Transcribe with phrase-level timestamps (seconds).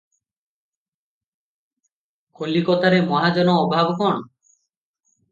[2.39, 4.15] କଲିକତାରେ ମହାଜନ ଅଭାବ କଣ?